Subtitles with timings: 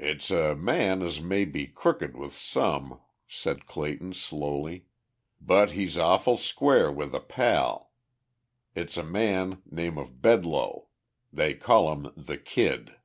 [0.00, 4.86] "It's a man as may be crooked with some," said Clayton slowly.
[5.40, 7.92] "But he's awful square with a pal.
[8.74, 10.88] It's a man name of Bedloe.
[11.32, 12.96] They call him the Kid."